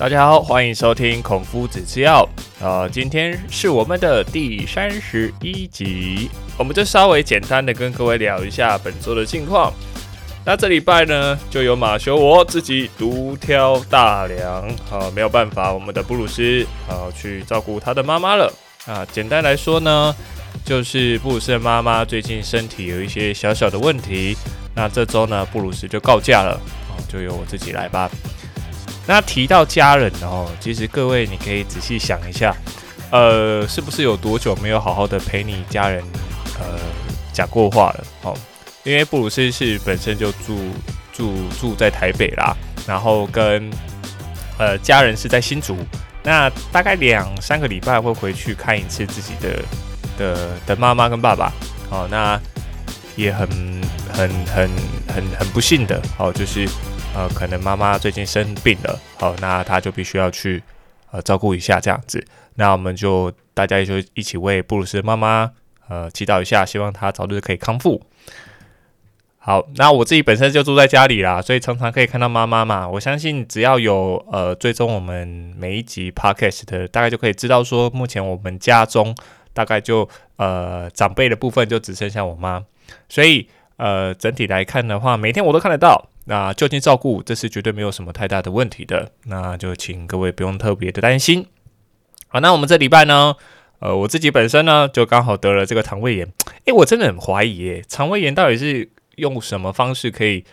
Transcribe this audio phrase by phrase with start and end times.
[0.00, 2.26] 大家好，欢迎收听孔夫子吃药。
[2.58, 9.70] 呃，今天是我们的第三十一集，我们就稍微简单的跟各位聊一下本周的近况。
[10.42, 18.50] 那这礼拜呢，就由马修我自己独挑大梁，啊，没有办法，我们的布鲁斯啊去照顾他的妈妈了。
[18.86, 20.16] 啊，简单来说呢，
[20.64, 24.34] 就是布鲁斯的妈妈最近身体有一些小小的问题。
[24.74, 26.58] 那这周呢，布鲁斯就告假了，
[26.88, 28.10] 哦，就由我自己来吧。
[29.12, 32.54] 那提到家人哦，其实各位你可以仔细想一下，
[33.10, 36.00] 呃，是不是有多久没有好好的陪你家人
[36.60, 36.78] 呃
[37.32, 38.04] 讲过话了？
[38.22, 38.38] 哦，
[38.84, 40.56] 因为布鲁斯是本身就住
[41.12, 43.68] 住住在台北啦，然后跟
[44.58, 45.76] 呃家人是在新竹，
[46.22, 49.60] 那大概两三个礼拜会回去看一次自己的
[50.16, 51.52] 的的妈妈跟爸爸。
[51.90, 52.40] 哦，那
[53.16, 53.48] 也很
[54.12, 54.70] 很很
[55.08, 56.68] 很很不幸的哦，就是。
[57.12, 60.62] 呃，可能妈妈最近生病了，好，那他就必须要去
[61.10, 62.24] 呃照顾一下这样子。
[62.54, 65.50] 那我们就大家就一起为布鲁斯妈妈
[65.88, 68.00] 呃祈祷一下，希望他早日可以康复。
[69.38, 72.88] 好，那我自己本身就住在家里啦，所以常常可以看到妈妈嘛。
[72.88, 75.26] 我相信只要有呃追踪我们
[75.58, 79.16] 每一集 podcast 的，大概就可以知道说，目前我们家中
[79.52, 82.62] 大概就呃长辈的部分就只剩下我妈，
[83.08, 86.09] 所以呃整体来看的话，每天我都看得到。
[86.26, 91.46] 那就近照顾，这是绝对没有什么太大的问题的，那就请各位不用特别的担心。
[92.28, 93.34] 好，那我们这礼拜呢，
[93.80, 96.32] 呃，我自己本身呢就刚好得了这个肠胃炎，
[96.66, 100.44] 诶，我真的很怀疑，诶，肠胃炎到底是用什么方式可以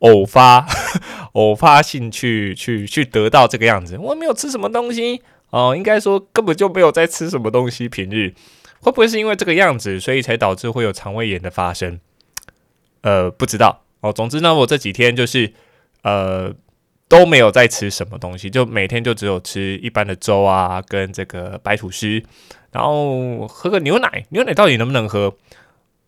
[0.00, 0.66] 偶发、
[1.34, 3.96] 偶发性去去去得到这个样子？
[3.98, 8.34] 我没有吃什么东西哦，应该说根本就没有在吃什么东西，平日
[8.80, 12.00] 会不会是因为这个样子，所以才导致会有肠胃炎的发生？
[13.02, 13.83] 呃，不知道。
[14.04, 15.50] 哦，总之呢，我这几天就是
[16.02, 16.52] 呃
[17.08, 22.22] 都没有在吃什么东西，就每天就只有吃一般的粥啊，跟这个白吐司，
[22.70, 24.26] 然后喝个牛奶。
[24.28, 25.34] 牛奶到底能不能喝？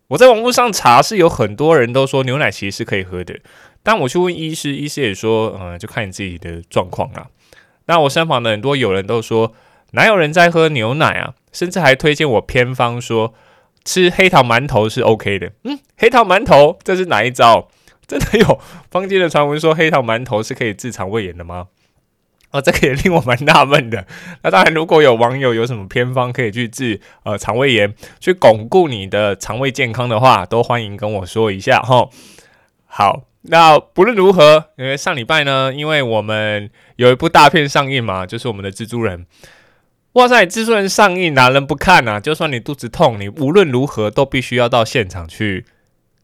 [0.08, 3.40] 我在网络上查，是有很多人都说牛奶其实是可以喝的，
[3.82, 7.28] 但我去问医师，医师也说，嗯，就看你自己的状况啊。
[7.86, 9.54] 那我身旁的很多友人都说，
[9.92, 11.32] 哪有人在喝牛奶啊？
[11.50, 13.32] 甚至还推荐我偏方，说
[13.86, 15.50] 吃黑糖馒头是 OK 的。
[15.64, 17.68] 嗯，黑糖馒头这是哪一招？
[18.08, 21.68] 真的有坊间的传闻说黑糖馒头是可以治肠胃炎的吗？
[22.52, 24.06] 哦，这个也令我蛮纳闷的。
[24.42, 32.08] 那当然，如果有网友有什么偏方可以去治呃肠胃炎，去巩固你的肠胃健康的话，都欢迎跟我说一下哈。
[32.86, 39.26] 好，那不论如何，因为上礼拜呢，因为我们有一部大片上映嘛，就是我们的蜘蛛人。
[40.12, 42.20] 哇塞，蜘蛛人上映哪人不看啊？
[42.20, 45.66] 就算你肚子痛，你无论如何都必须要到现场去。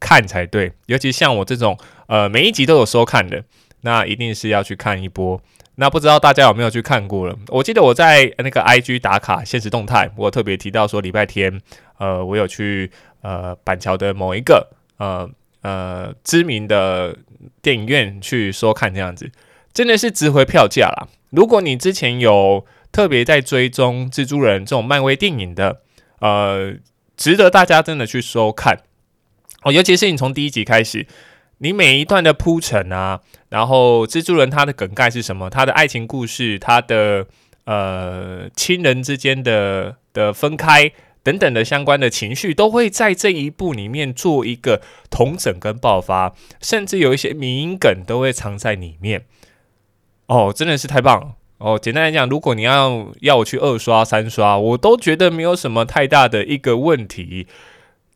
[0.03, 3.45] 看才对，尤其像我这种，呃，每一集都有收看的，
[3.83, 5.41] 那一定是要去看一波。
[5.77, 7.35] 那不知道大家有没有去看过了？
[7.49, 11.61] 我记得我在那个 IG 打卡现实动态，我特别提到说礼拜天，
[11.99, 12.91] 呃，我有去
[13.23, 14.69] 呃板桥的某一个
[14.99, 15.31] 呃
[15.63, 17.17] 呃知名的
[17.63, 19.31] 电影院去收看，这样子
[19.73, 21.09] 真的是值回票价啦。
[21.31, 25.81] 如果你之前有特别在追踪蜘蛛人这种漫威电影的，
[26.21, 26.75] 呃，
[27.17, 28.81] 值得大家真的去收看。
[29.63, 31.07] 哦，尤其是你从第一集开始，
[31.59, 35.49] 你每一段的铺陈啊，然后蜘蛛人他的梗概是什么？
[35.49, 37.27] 他的爱情故事，他的
[37.65, 40.91] 呃亲人之间的的分开
[41.23, 49.25] 等等的相关的情绪，都会在这一部里面做一个同整跟爆发，甚至有一些名梗都会藏在里面。
[50.27, 51.35] 哦，真的是太棒了！
[51.59, 57.47] 哦，简单来讲，如果你要要我去二刷三刷，我都觉得没有什么太大的一个问题。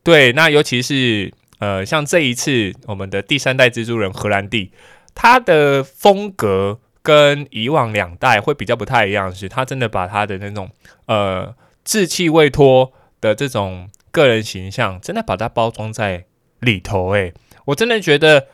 [0.06, 4.70] 对，那尤其是呃，像这一次我们的第三代蜘蛛人荷兰弟，
[5.16, 10.70] 他的风格跟以往两代会比较不太一样，是他真的把他的那种
[11.06, 11.52] 呃
[11.84, 16.26] 稚气未脱的这种个人形象，真的把它包装在
[16.60, 17.10] 里头。
[17.10, 18.46] 诶，我真的觉得，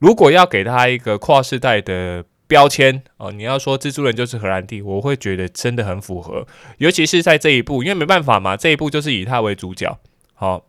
[0.00, 6.48] 如果要给他一个跨世代的标签哦，你要说蜘蛛人就是荷兰弟，我会觉得真的很符合，
[6.78, 9.96] 尤其是在这一部，因为没办法嘛，这一部就是以他为主角，
[10.34, 10.64] 好。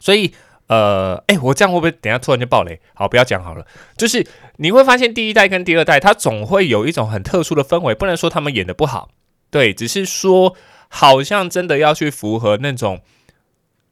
[0.00, 0.32] 所以，
[0.66, 2.80] 呃，哎，我这样会不会等下突然就爆雷？
[2.94, 3.64] 好，不要讲好了。
[3.96, 4.26] 就是
[4.56, 9.10] 你会发现第一代跟第二代，它总会有一种很特殊的氛围，不能说他们演的不好，
[9.50, 10.56] 对，只是说
[10.88, 13.02] 好像真的要去符合那种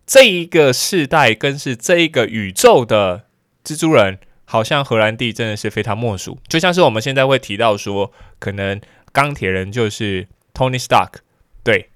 [0.07, 3.25] 这一个世代跟是这一个宇宙的
[3.63, 6.39] 蜘蛛人，好像荷兰弟真的是非他莫属。
[6.49, 8.81] 就像是我们现在会提到说，可能
[9.13, 11.19] 钢铁人就是 Tony Stark，
[11.63, 11.91] 对，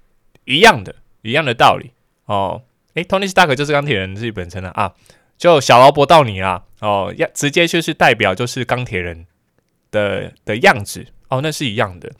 [0.45, 1.91] 一样的，一样的道理
[2.25, 2.61] 哦。
[2.95, 4.93] 诶 t o n y Stark 就是钢铁人自己本身的啊，
[5.37, 9.25] 就小劳勃道尼啦，哦，要直接就是代表就是钢铁人
[9.91, 12.11] 的的样子哦，那是一样的。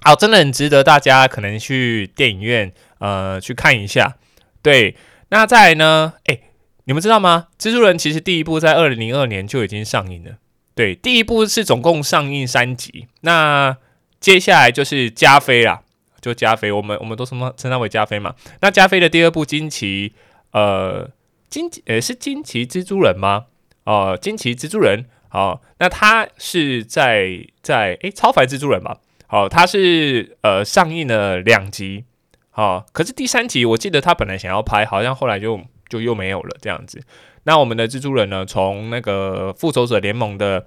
[0.00, 4.16] 好，真的很值得大家可能去电影院呃去看一下。
[4.62, 4.96] 对，
[5.30, 6.14] 那再来呢？
[6.24, 6.38] 哎，
[6.84, 7.48] 你们知道吗？
[7.58, 10.32] 蜘蛛人其实第一部在二零零二年就已经上映了。
[10.74, 13.76] 对，第一部是总共上映三集，那
[14.20, 15.82] 接下来就是加菲啦，
[16.26, 18.34] 就加菲，我们我们都称他称他为加菲嘛。
[18.60, 20.12] 那加菲的第二部惊奇，
[20.50, 21.08] 呃，
[21.48, 23.46] 惊奇呃是惊奇蜘蛛人吗？
[23.84, 28.96] 哦，惊奇蜘蛛人，好，那他是在在诶超凡蜘蛛人嘛？
[29.28, 32.04] 好，他是呃上映了两集，
[32.50, 37.00] 好，可是第三集我记得他本来想要拍，好像后来就就又没有了这样子。
[37.44, 38.44] 那我们的蜘蛛人呢？
[38.44, 40.66] 从那个复仇者联盟的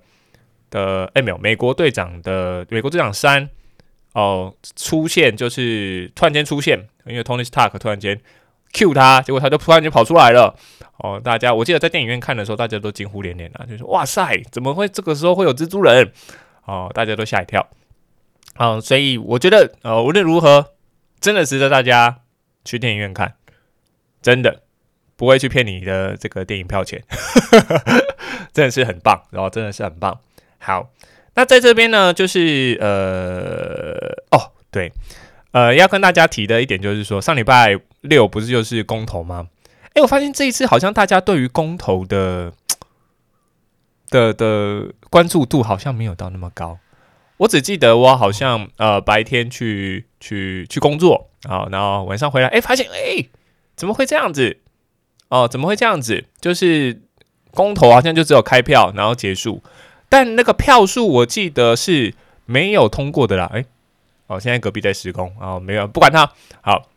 [0.69, 3.49] 的哎没有美国队长的美国队长三
[4.13, 8.19] 哦出现，就是突然间出现，因为 Tony Stark 突然间
[8.73, 10.55] Q 他，结果他就突然间跑出来了
[10.97, 11.19] 哦。
[11.23, 16.11] 大家我记得在电影院看的时候，大家都惊呼连连啊，就说哇塞，怎么会这个时候会有蜘蛛人？
[16.65, 17.67] 哦，大家都吓一跳。
[18.57, 20.73] 嗯，所以我觉得呃无论如何，
[21.19, 22.21] 真的值得大家
[22.63, 23.35] 去电影院看，
[24.21, 24.63] 真的。
[25.19, 27.03] 不会去骗你的这个电影票钱，
[28.53, 30.17] 真的是很棒，然后真的是很棒。
[30.59, 30.91] 好，
[31.35, 34.91] 那在这边呢，就是呃，哦，对，
[35.51, 39.47] 呃，要跟大家提的一点就是说，上礼拜六不是就是公投吗？
[39.93, 42.51] 哎，我发现这一次好像大家对于公投的
[44.09, 46.77] 的的关注度好像没有到那么高。
[47.37, 53.25] 我只记得我好像呃白天去去去工作啊，然后晚上回来，哎，发现哎
[53.75, 54.57] 怎么会这样子？
[55.29, 56.25] 哦，怎么会这样子？
[56.41, 57.01] 就是
[57.51, 59.63] 公投好像就只有开票，然后结束，
[60.09, 62.13] 但那个票数我记得是
[62.45, 63.49] 没有通过的啦。
[63.53, 63.65] 诶，
[64.27, 66.29] 哦，现在隔壁在施工，哦，没有，不管它。
[66.61, 66.89] 好，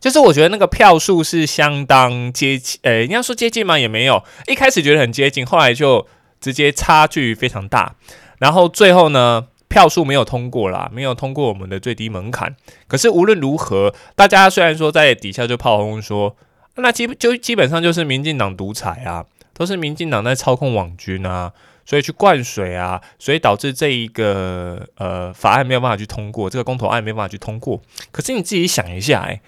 [0.00, 3.78] 就是我觉得那个票数是相当接近，诶，你要说接近吗？
[3.78, 6.06] 也没有，一开始觉得很接近，后来就
[6.40, 7.96] 直接差距非常大，
[8.38, 12.54] 然后最后呢，票数没有通过啦，没有通过我们的最低门槛。
[12.86, 16.36] 可是无论如何，大家虽然说在底下就炮轰说。
[16.76, 21.52] 那基就基本上就是民进党独裁啊，都是民进党在操控网军啊，
[21.84, 27.80] 所以去灌水啊，所以导致这一个呃法案没有办法去通过，这个公投案没有办法去通过。
[28.10, 29.40] 可是你自己想一下，哎，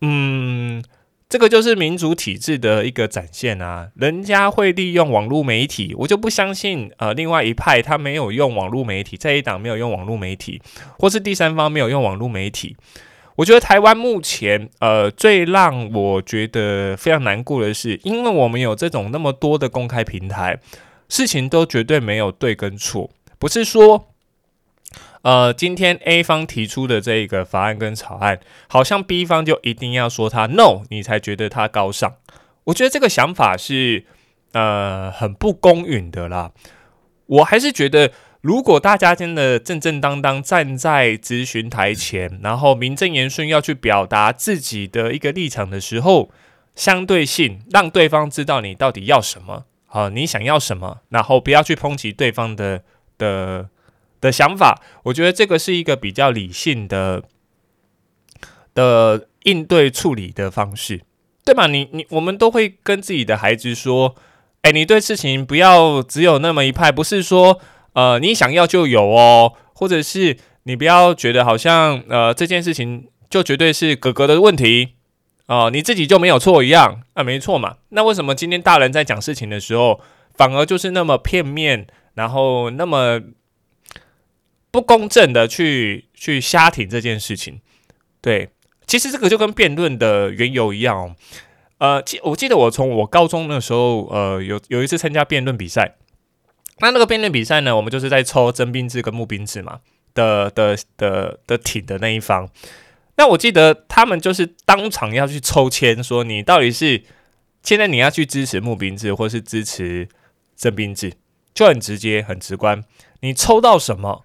[0.00, 0.82] 嗯，
[1.28, 10.60] 这个就是民主体制的一个展现啊，人家会利用网络媒体，我就不相信呃另外一派他没有用网络媒体，这一党没有用网络媒体，
[10.98, 12.76] 或是第三方没有用网络媒体。
[13.36, 20.58] 我觉得台湾目前，呃，最让我觉得非常难过的是，因为我们有这种那么多的公开平台，
[21.10, 24.08] 事情都绝对没有对跟错，不是说，
[25.20, 32.14] 呃，今天 A 方提出的这一个法案跟草案，好像 B 方就一定要说他 no，你才觉得他高尚。
[32.64, 34.06] 我觉得这个想法是，
[34.52, 36.52] 呃，很不公允的啦。
[37.26, 38.10] 我还是觉得。
[38.42, 46.30] 如果大家真的正正当当站在咨询台前，然后名正言顺要去表达自己的一个立场的时候，
[46.74, 52.84] 相对性让对方知道你到底要什么，好，你想要什么，然后不要去抨击对方的
[53.18, 53.68] 的
[54.20, 57.24] 的想法，我觉得这个是一个比较理性的
[58.72, 61.02] 的应对处理的方式，
[61.44, 61.66] 对吧？
[61.66, 64.14] 你你我们都会跟自己的孩子说，
[64.62, 67.60] 哎，你对事情不要只有那么一派，不是说。
[67.92, 74.90] 呃，你想要就有哦，或者是你不要觉得好像呃这件事情就绝对是哥哥的问题
[75.50, 77.78] 哦，你自己就没有错一样啊，没错嘛。
[77.88, 80.00] 那为什么今天大人在讲事情的时候，
[80.36, 83.20] 反而就是那么片面，然后那么
[84.70, 87.60] 不公正的去去瞎挺这件事情？
[88.20, 88.50] 对，
[88.86, 91.16] 其实这个就跟辩论的缘由一样哦。
[91.78, 95.96] 呃，记我记得我从我高中的时候，呃，有有一次参加辩论比赛。
[96.78, 97.74] 那那个辩论比赛呢？
[97.74, 99.80] 我们就是在抽征兵制跟募兵制嘛
[100.14, 102.48] 的的的的挺的那一方。
[103.20, 107.02] 那我记得他们就是当场要去抽签，说你到底是
[107.62, 110.08] 现在你要去支持募兵制，或是支持
[110.56, 111.12] 征兵制，
[111.52, 112.82] 就很直接很直观。
[113.20, 114.24] 你抽到什么，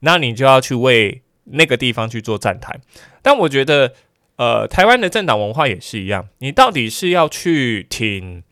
[0.00, 2.78] 那你就要去为那个地方去做站台。
[3.22, 3.94] 但我觉得，
[4.36, 8.42] 呃，台湾的政党文化也是一样，你到底是要去挺。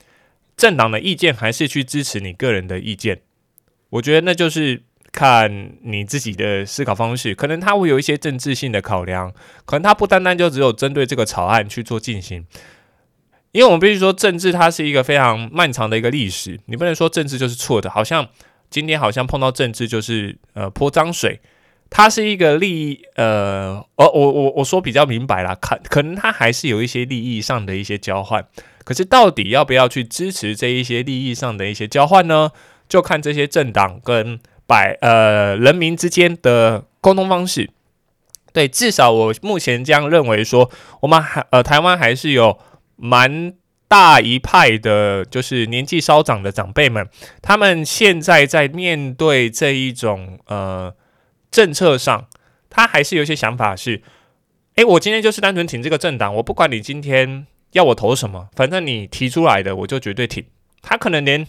[0.57, 3.21] 政党的意见还是去支持你个人的意见，
[3.91, 7.35] 我觉得那就是看你自己的思考方式。
[7.35, 9.33] 可能他会有一些政治性的考量，
[9.65, 12.47] 可能他不单单就只有针对这个草案去做进行。
[13.53, 17.89] 因为我们必须说，政治它是一个非常漫长的一个历史，你不能说政治就是错的。
[17.89, 18.29] 好像
[18.69, 21.41] 今天好像碰到政治就是呃泼脏水，
[21.89, 28.47] 它是一个利益呃，哦我我我说比较明白啦，可可能它还是有一些利益上的一些交换。
[28.85, 32.51] 可是，到底要不要去支持这一些利益上的一些交换呢？
[32.89, 34.39] 就看这些政党跟
[34.69, 37.71] 百呃人民之间的沟通方式。
[38.53, 40.71] 对，至少我目前这样认为，说
[41.01, 42.59] 我们还呃台湾还是有
[42.97, 43.53] 蛮
[43.87, 47.09] 大一派的，就是年纪稍长的长辈们，
[47.41, 50.95] 他们现在在面对这一种呃
[51.51, 52.27] 政策上，
[52.69, 54.03] 他还是有一些想法是，
[54.75, 60.45] 诶，我今天就是单纯挺这个政党，我不管你今天要我投什么，反正你提出来的我就绝对挺。
[60.83, 61.47] 他可能连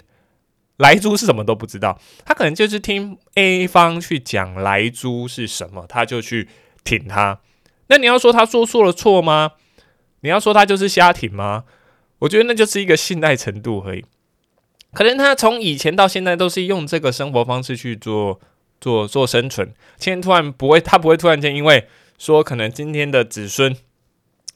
[0.79, 6.47] 莱猪是什么都不知道，他可能就是听 A 方去讲莱猪是什么，他就去
[6.83, 7.39] 挺他。
[7.87, 9.51] 那你要说他说错了错吗？
[10.21, 11.65] 你要说他就是瞎挺吗？
[12.19, 14.05] 我觉得那就是一个信赖程度而已。
[14.93, 18.39] 可能他从以前到现在都是用这个生活方式去做
[18.79, 23.75] 做做生存，今天突然不会，他不会突然间因为说可能今天的子孙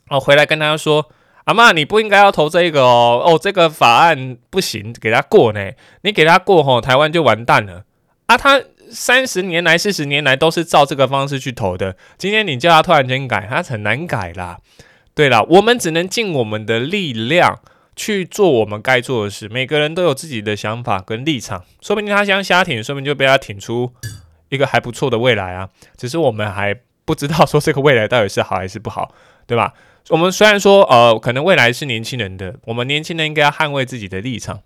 [0.07, 1.11] 哦回来跟他说。
[1.45, 5.71] 阿妈，你不应该要投这个哦，哦，这个法案不行，给他过呢。
[6.03, 7.83] 你给他过吼，台湾就完蛋了
[8.27, 8.37] 啊！
[8.37, 14.59] 他三十年来、四十年来都是照这个方式去投的，今天你叫他突然间改，他很难改啦。
[15.13, 17.59] 对了，我们只能尽我们的力量
[17.95, 19.49] 去做我们该做的事。
[19.49, 23.91] 每个人都有自己的想法跟立场，说不定他想瞎挺，说不定就被他挺出
[24.47, 25.69] 一个还不错的未来啊。
[25.97, 26.73] 只是我们还
[27.03, 29.13] 不知道说这个未来到底是好还是不好，
[29.45, 29.73] 对吧？
[30.09, 34.61] 我们虽然说，呃，可能未来是年轻人的，我们年轻人应该要捍卫自己的立场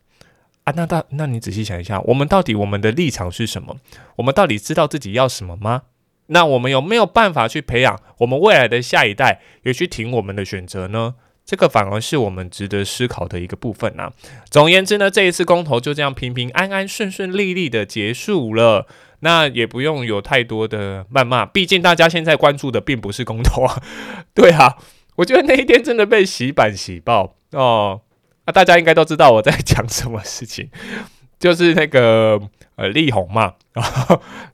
[0.63, 0.73] 啊。
[0.75, 3.77] 那到，那你仔细想一下，我们到底我们的立场是什么？
[4.15, 5.83] 我们到底知道自己要什么吗？
[6.27, 11.13] 那我们有没有办法去培养我们未来的下一代，也去听我们的选择呢？
[11.45, 14.11] 这个反而是我们值得思考的一个部分啊。
[14.49, 18.87] 总而言之呢，这一次公投就这样平平安安、顺顺利利的结束了，
[19.19, 23.81] 那也不用有太多的谩骂，毕竟大家现在关注的并不是公投啊，
[24.33, 24.77] 对啊。
[25.17, 28.01] 我觉得那一天真的被洗版洗爆哦！
[28.45, 30.69] 那大家应该都知道我在 讲什么事情，
[31.37, 32.39] 就是那个
[32.75, 33.55] 呃力宏嘛，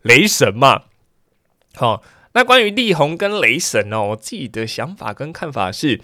[0.01, 0.83] 雷神嘛。
[1.75, 2.01] 好，
[2.33, 5.99] 那关于力宏跟雷神哦，我自己的想法跟看法是，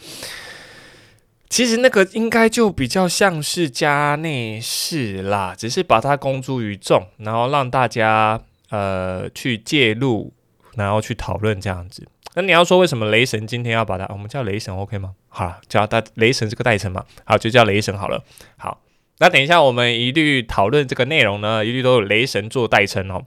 [1.49, 10.33] 其实那个应该就比较像是家内事啦，只是把它公诸于众，然后让大家呃去介入，
[10.75, 12.07] 然后去讨论这样子。
[12.39, 15.13] 那你要说为什么雷神今天要把它，我们叫雷神 OK 吗？
[15.27, 18.23] 好，叫他雷神这个代称嘛，好，就叫雷神好了。
[18.55, 18.79] 好，
[19.17, 23.25] 那等一下我们一律讨论这个内容呢，一律都有雷神做代称哦。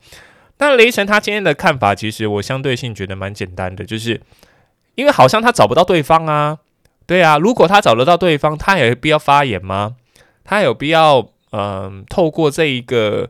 [0.56, 4.18] 那雷神他今天的看法，其实我相对性觉得蛮简单的，就是
[4.94, 6.56] 因为好像他找不到对方啊，
[7.06, 9.96] 对啊，如果他找得到对方，他有必要发言吗？
[10.42, 13.28] 他有必要嗯，透过这一个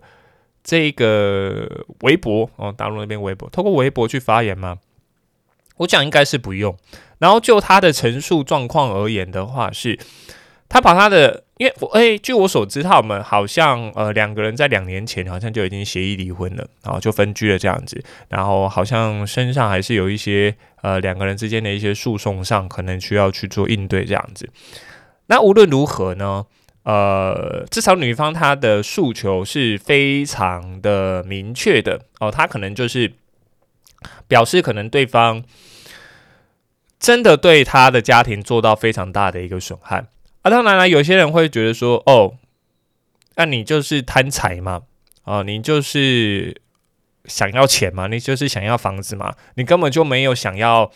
[0.63, 4.79] 这一个微博哦，大陆那边微博，透过微博去发言吗？
[5.79, 6.77] 我讲应该是不用，
[7.19, 9.99] 然后就他的陈述状况而言的话，是
[10.69, 24.49] 他把他的，因为我诶，据我所知，他们好像呃两个人在两年前好像就已经协议离婚了，然后就分居了这样子，然后好像身上还是有一些呃两个人之间的一些诉讼上可能需要去做应对这样子。
[25.27, 26.45] 那无论如何呢，
[26.85, 33.13] 呃，至少女方她的诉求是非常的明确的哦，她可能就是。
[34.29, 35.43] 表示可能对方
[36.99, 40.05] 真的对他的家庭做到非常大的一个损害
[40.43, 40.51] 啊！
[40.51, 42.35] 当然了，有些人会觉得说：“哦，
[43.37, 44.83] 那你就是贪财嘛，
[45.25, 46.61] 啊，你就是
[47.25, 50.93] 想要钱嘛，你就是想要房子嘛，你根本就没有想要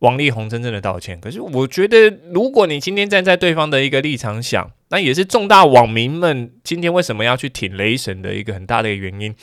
[0.00, 9.34] 王力宏真正的道歉。”可是我觉得，如果你今天站在对方的一个立场想，那也是重大网民们今天为什么要去挺雷神的一个很大的原因。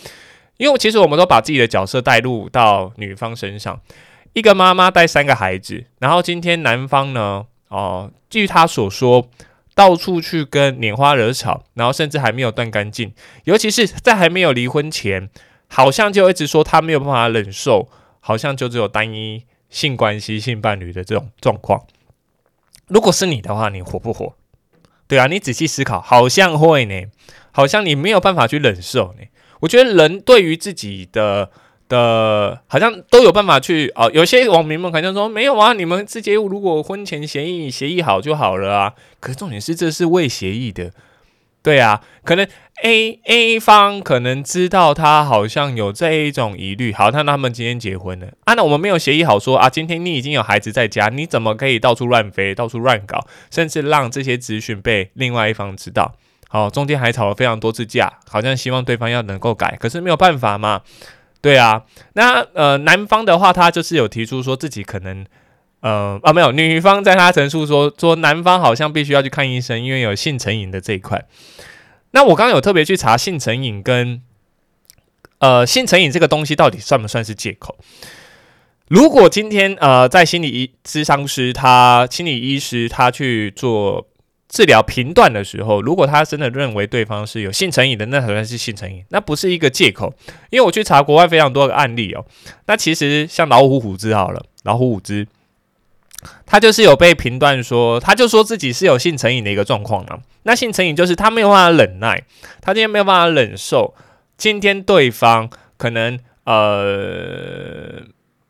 [0.61, 3.81] 因为其实我们都把自己的角色带入到女方身上，
[4.33, 9.27] 一个妈妈带三个孩子，然后今天男方呢，哦，据他所说，
[9.73, 13.11] 到处去跟拈花惹草，然后甚至还没有断干净，
[13.45, 15.31] 尤其是在还没有离婚前，
[15.67, 17.89] 好像就一直说他没有办法忍受，
[18.19, 21.87] 好像就只有单一性关系、性伴侣的这种状况。
[22.85, 24.35] 如果是你的话，你活不活？
[25.07, 27.07] 对啊，你仔细思考，好像会呢，
[27.51, 29.23] 好像你没有办法去忍受呢。
[29.61, 31.49] 我觉得人对于自己的
[31.87, 34.09] 的，好像都有办法去哦。
[34.13, 38.93] 有些网民们可能说没有啊，你们直接如果婚前协议协议好就好了啊。
[39.19, 40.91] 可是重点是这是未协议的，
[41.61, 42.47] 对啊，可能
[42.83, 48.55] A A 方可能知道他好像有这一种疑虑，好，像他们今天结婚了啊。
[48.55, 56.15] 那我们没有协议好说啊，今天你已经有孩子在家，你怎么可以到处乱飞，到处乱搞，甚至让这些资讯被另外一方知道？
[56.53, 60.81] 好，中间还吵了非常多次架，好像希望对方要能够改，可是没有办法嘛。
[61.39, 65.25] 对啊，那呃，男方的话，他就是有提出说自己可能，
[65.79, 71.25] 呃啊，没有，女方在他陈述说说男方好像必须要去看医生，因为有性成瘾的这一块。
[72.11, 74.21] 那我刚刚有特别去查性成瘾跟
[75.39, 77.77] 呃，性成瘾这个东西到底算不算是借口？
[78.89, 84.05] 如果今天呃，在心理医咨商师他心理医师他去做
[84.51, 90.13] 治疗评断的时候，如果他真的认为对方是有性成瘾的，那才算是性成瘾，那不是一个借口。
[90.51, 92.25] 因为我去查国外非常多个案例哦，
[92.67, 95.25] 那其实像老虎虎之好了，老虎虎之，
[96.45, 100.19] 他就是有被评断说，他就说自己是有性成瘾的一个状况呢。
[100.43, 102.23] 那性成瘾就是他没有办法忍耐，
[102.61, 103.95] 他今天没有办法忍受，
[104.37, 108.03] 今天对方可能呃。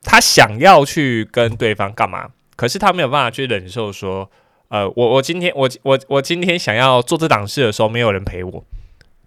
[0.03, 2.29] 他想要去跟对方干嘛？
[2.55, 4.29] 可是他没有办法去忍受说，
[4.72, 8.63] 呃，我我今天我我我今天想要做这档事的时候，没有人陪我。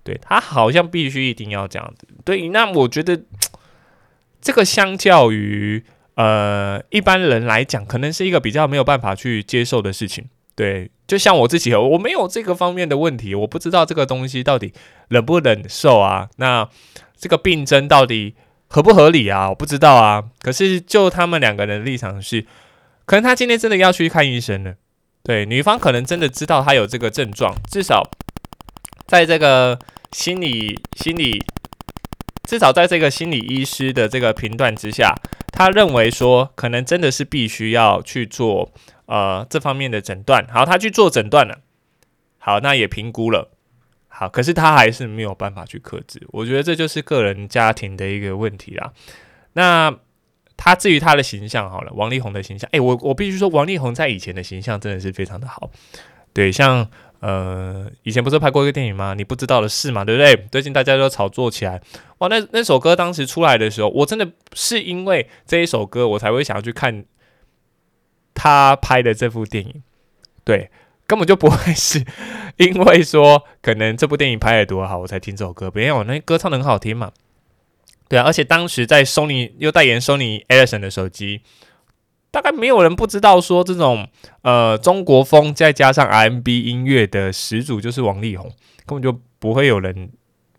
[0.03, 2.09] 对他好像必须一定要这样子。
[2.25, 3.23] 对，那我觉得
[4.41, 5.85] 这个相较于
[6.15, 10.25] 呃一般人来讲，可能是一个比较没有办法去接受的事情。
[10.55, 14.73] 对，就像我自己，我没有这个方面的问题，我不知道这个东西到底
[15.09, 16.31] 忍不忍受啊？
[16.37, 16.67] 那
[17.17, 18.35] 这个病症到底？
[18.67, 19.51] 合不合理啊？
[19.51, 20.25] 我不知道啊。
[20.41, 22.45] 可是就他们两个人的立场是，
[23.05, 24.75] 可能他今天真的要去看医生了。
[25.25, 28.03] 对，女方可能真的知道他有这个症状，至少
[29.07, 29.79] 在这个
[30.13, 31.43] 心理心理，
[32.47, 35.15] 至少在这个心理医师的这个评断之下，
[35.51, 38.71] 他认为说可能真的是必须要去做
[39.07, 40.47] 呃这方面的诊断。
[40.53, 41.61] 好，他去做诊断了。
[42.37, 43.51] 好，那也评估了。
[44.09, 48.93] 好，可是他还是没有办法去克制，我觉得这就是个人家庭的一个问题啦。
[49.55, 49.97] 那
[50.57, 55.71] 他至于他的形象，好了，王力宏的形象，诶，我我必须说，王力宏在以前的形象真的是非常的好。
[56.33, 56.89] 对，像
[57.21, 59.15] 呃，以前不是拍过一个电影吗？
[59.15, 60.49] 你不知道的事嘛，对不对？
[60.51, 61.81] 最近大家都炒作起来，
[62.19, 67.05] 哇，那那首歌当时出来的时候，我真的是因为这一首歌，我才会想要去看
[68.35, 69.83] 他拍的这部电影。
[70.45, 70.71] 对。
[71.07, 72.03] 根本就不会是
[72.57, 75.71] 因为说可能这部电影拍的多好，我才听这首歌。
[75.75, 77.13] 没有，那歌唱的很好听嘛。
[78.09, 81.43] 对啊，而且当时在 Sony 又代言 Sony Ericsson 的手机，
[82.31, 84.09] 大概没有人不知道说这种
[84.43, 88.53] 呃中国风再加上 RMB 音乐的始祖就是王力宏，
[88.87, 90.11] 根本就不会有人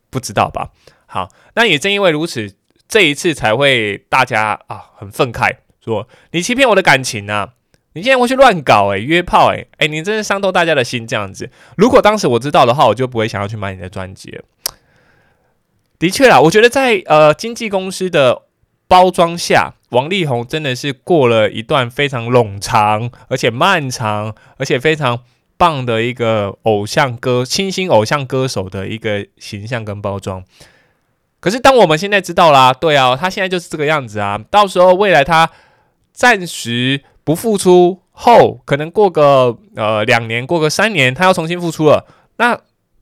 [0.10, 0.72] 不知道吧？
[1.06, 2.56] 好，那也正因为如此，
[2.88, 7.54] 这一次才会大家啊很愤慨，说你欺骗我的感情啊！
[7.94, 11.50] 你现在会去乱搞诶，约炮诶，诶，你真是伤透大家的心这样子。
[11.78, 14.38] 如果当时我知道的话，我就不会想要去买你的专辑。
[16.00, 18.44] 的确啦，我觉得在呃经纪公司的
[18.88, 25.20] 包装下，王力宏真的是过了一段非常冗长而且漫长而且非常
[25.58, 30.44] 棒的一个偶像歌、清新偶像歌手的一个形象跟包装。
[31.40, 34.40] 可是当我们现在知道啦，对啊，他现在就是这个样子啊。
[34.50, 35.50] 到时候未来他
[36.14, 37.04] 暂时。
[37.26, 42.06] 不付出后，可能过个呃两年，过个三年，他要重新付出了。
[42.38, 42.56] 那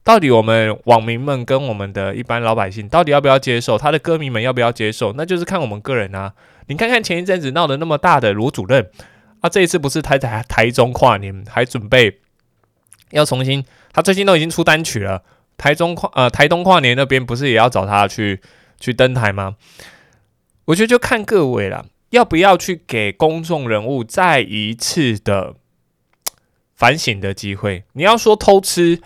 [0.04, 3.78] 到底我们网民们跟我们的一般老百姓，到底要不要接受？
[3.78, 5.14] 他的歌迷们要不要接受？
[5.14, 6.34] 那就是看我们个人啊。
[6.66, 8.90] 你看看前一阵子闹得那么大的罗主任
[9.40, 12.20] 啊，这一次不是台台台中跨年，还准备
[13.10, 15.22] 要重新，他最近都已经出单曲了。
[15.56, 18.40] 台中跨呃台东跨年那边不是也要找他去
[18.78, 19.56] 去登台吗？
[20.66, 21.86] 我觉得就看各位了。
[22.10, 25.54] 要不要去给公众人物再一次的
[26.76, 27.84] 反省的机会？
[27.94, 29.00] 你要说偷吃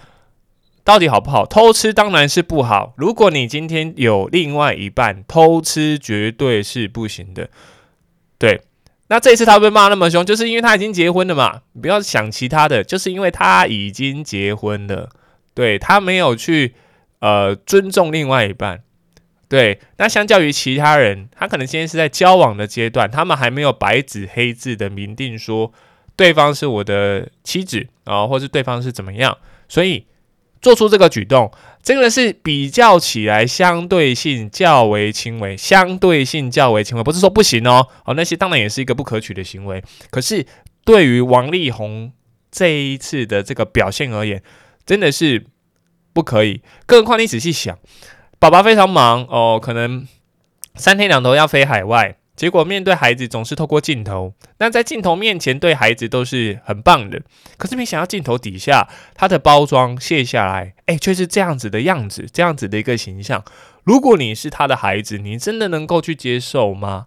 [0.88, 1.44] 到底好不好？
[1.44, 2.94] 偷吃当然是不好。
[2.96, 7.50] 如果你今天有另外一半偷吃，绝对是不行的。
[8.38, 8.62] 对，
[9.08, 11.60] 那这一次他被骂那么凶，就是因为他已经结婚了嘛。
[11.78, 15.10] 不要想其他的，就是因为他已经结婚了，
[15.52, 16.74] 对他没有去
[17.18, 18.80] 呃尊重另外一半。
[19.46, 25.70] 对，那相较于其他人，他可能今天是在交往的阶段，他们还没有白纸黑字的明定说
[26.16, 29.36] 对方是我的妻子啊，或是对方是怎么样，
[29.68, 30.06] 所以
[30.60, 31.50] 做出这个举动，
[31.82, 40.44] 这个是比较起来相对性较为轻微，相对性较为轻微，不是说不行哦，哦，那些当然也是一个不可取的行为，可是
[40.84, 42.12] 对于王力宏
[42.50, 44.42] 这一次的这个表现而言，
[44.84, 45.46] 真的是
[46.12, 47.78] 不可以，更何况你仔细想。
[48.40, 50.06] 爸爸非常忙哦，可能
[50.76, 54.32] 三天两头要飞海外，结果面对孩子总是透过镜头。
[54.58, 57.20] 那在镜头面前对孩子都是很棒的，
[57.56, 63.44] 可是没想到镜头底下他的包装卸下来，哎，却是这样子的样子，这样子的一个形象。
[63.82, 67.06] 如果你是他的孩子，你真的能够去接受吗？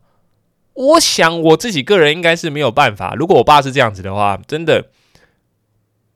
[0.74, 3.16] 我想我自己个人应该是没有办法。
[3.16, 4.90] 如果我爸是这样子的话，真的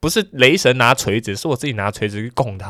[0.02, 2.70] 不是雷神拿锤子，是我自己拿锤子去拱他。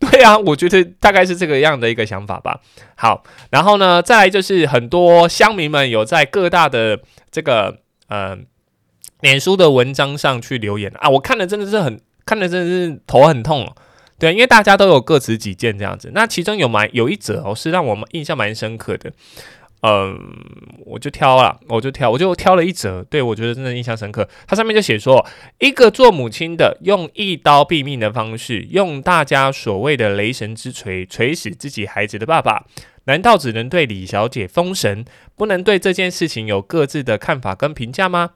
[0.10, 2.60] 对啊，我觉得大概是这个样的一个想法吧。
[2.94, 8.38] 好，然后呢，再来就是很多乡民们有在各大的这个呃
[9.20, 13.66] 脸书的文章上去留言啊，我看了真的是很看了真的是头很痛。
[14.20, 16.10] 对，因为大家都有各持己见这样子。
[16.12, 19.12] 那其中有蛮有一则哦，是让我们印象蛮深刻的。
[19.82, 20.18] 嗯，
[20.84, 24.28] 我就挑了，我就挑，我就挑了一则，对我觉得真的印象深刻。
[24.46, 25.24] 它上面就写说，
[25.60, 32.64] 一个做母亲的用一刀毙命的方式，用大家所谓的雷神之锤锤死自己孩子的爸爸，
[33.04, 35.04] 难道只能对李小姐封神，
[35.36, 38.30] 不能对这件事情有各自的看法跟评价吗？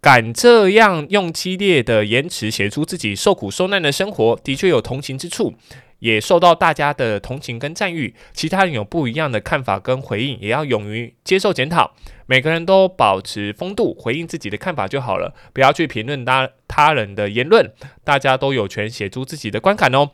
[0.00, 5.54] 敢这样用激烈的言辞写出自己受苦受难的生活，的确有同情之处。
[6.00, 11.94] 也受到大家的同情跟赞誉，其他人有不一样的看法跟回应，也要勇于接受检讨。
[12.26, 17.72] 每个人都保持风度，回应自己的看法就好了，不要去评论他他人的言论。
[18.04, 20.10] 大家都有权写出自己的观感哦。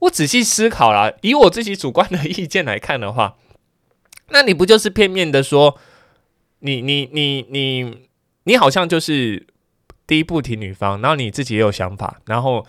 [0.00, 3.36] 我仔细思考了，以我自己主观的意见来看的话，
[4.28, 5.78] 那你不就是片面的说，
[6.58, 8.08] 你你你你
[8.44, 9.46] 你好像就是
[10.06, 12.66] 第一步提女方，然后你自己也有想法，然后。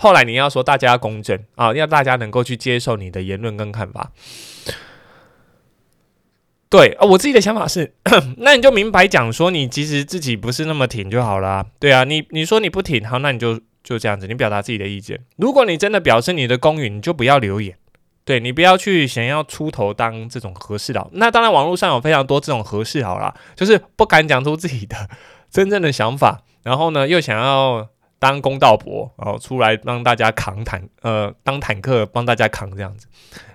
[0.00, 4.12] 后来你要说大家公正啊，要大家能够去接受你的言论跟看法。
[6.70, 7.94] 对啊，我自己的想法是，
[8.38, 11.66] 那你就明白讲说，你其实自己不是那么挺就好了。
[11.80, 15.18] 对啊，你你说你不挺，好，那你就就这样子，你表达自己的意见。
[15.36, 17.76] 如果你真的表示你的公允，你就不要留言。
[18.24, 21.08] 对你不要去想要出头当这种和事佬。
[21.14, 25.08] 那当然，网络上有非常多这种和事佬啦，就是不敢讲出自己的
[25.50, 27.88] 真正的想法，然后呢又想要。
[28.18, 33.06] 当公道伯，然后出来让大家扛坦，呃，当坦克帮大家扛这样子，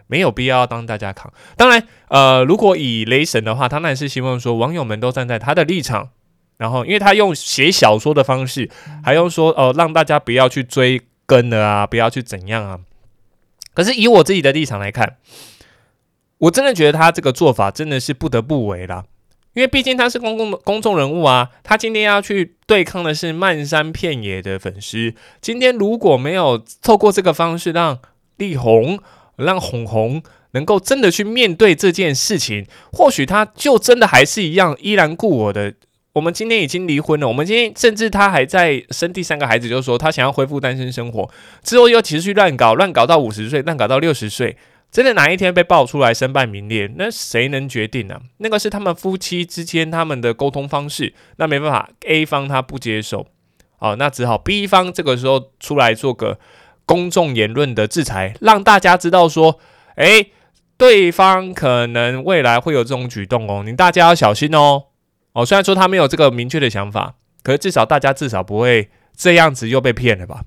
[0.08, 1.32] 没有必要当大家扛。
[1.58, 6.10] 当然，呃，如果以雷神的话，他那是希望说网友们都站在他的立场，
[6.58, 8.70] 然后因为他用写小说的方式，
[9.04, 12.80] 还用说哦，让大家不要去追更了啊，不要去怎样啊。
[13.74, 15.18] 可是以我自己的立场来看，
[16.38, 19.06] 我真的觉得他这个做法真的是不得不为啦。
[19.54, 25.14] 因为毕竟他是公共公众人物啊，他今天要去对抗的是漫山遍野的粉丝。
[25.42, 28.00] 今天如果没有透过这个方式让
[28.38, 29.00] 力宏、
[29.36, 35.74] 让红红能够真的去面对这件事情，或许他就真的还是一样依然故我的。
[36.14, 41.28] 我们今天已经离婚了，我们今天甚至他还在生第三个孩子，就是说他想要恢复单身生活，
[41.64, 44.56] 之后又持续乱搞，乱搞到五十岁，乱搞到六十岁。
[44.94, 48.22] 真的哪一天被爆出来身败名裂，那谁能决定呢？
[48.38, 53.26] 那个是他们夫妻之间他们的沟通方式，那没办法，A 方他不接受，
[53.80, 56.38] 哦，那只好 B 方这个时候出来做个
[56.86, 59.58] 公众言论的制裁，让大家知道说，
[59.96, 60.32] 诶，
[60.78, 64.84] 对方可能未来会有这种举动哦，你大家要小心哦，
[65.32, 70.44] 哦，虽然说他没有这个明确的想法，可是至少大家至少不会这样子又被骗了吧？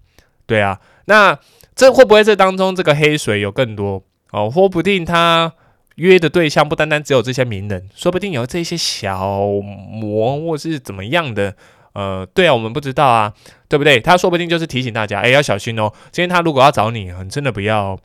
[0.47, 1.37] 对啊，那
[1.75, 4.05] 这会不会这当中这个黑水有更多？
[4.33, 5.53] 哦，说不定他
[5.97, 11.55] 约的对象不单单只有这些名人，说不定有这些小魔或是怎么样的。
[11.95, 13.33] 呃，对啊，我们不知道啊，
[13.69, 13.99] 对不对？
[13.99, 15.91] 他说不定就是提醒大家，哎，要小心哦。
[16.13, 17.99] 今天他如果要找你，你真的不要。